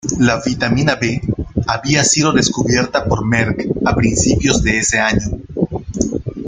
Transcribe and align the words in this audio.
La 0.17 0.41
vitamina 0.43 0.95
B 0.95 1.21
había 1.67 2.03
sido 2.03 2.31
descubierta 2.33 3.05
por 3.05 3.23
Merck 3.23 3.67
a 3.85 3.95
principios 3.95 4.63
de 4.63 4.79
ese 4.79 4.97
año. 4.97 5.37